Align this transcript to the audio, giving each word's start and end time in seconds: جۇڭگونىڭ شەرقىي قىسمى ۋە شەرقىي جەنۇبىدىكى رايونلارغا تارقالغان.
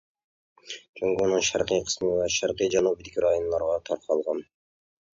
جۇڭگونىڭ 0.99 1.43
شەرقىي 1.51 1.85
قىسمى 1.91 2.11
ۋە 2.23 2.27
شەرقىي 2.39 2.75
جەنۇبىدىكى 2.79 3.27
رايونلارغا 3.31 3.81
تارقالغان. 3.93 4.47